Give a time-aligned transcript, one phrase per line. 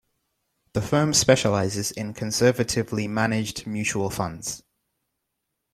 [0.73, 4.63] The firm specializes in conservatively managed mutual funds.